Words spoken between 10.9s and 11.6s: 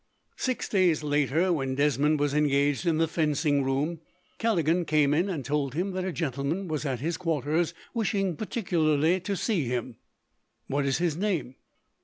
his name?"